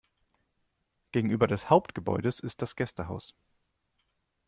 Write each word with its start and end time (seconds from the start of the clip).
Gegenüber 1.11 1.45
des 1.45 1.69
Hauptgebäudes 1.69 2.39
ist 2.39 2.63
das 2.63 2.75
Gästehaus. 2.75 3.35